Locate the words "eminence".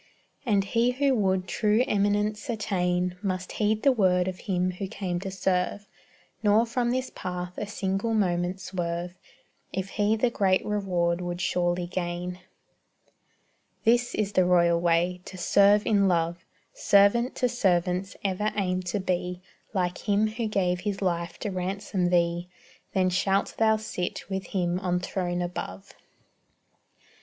1.87-2.49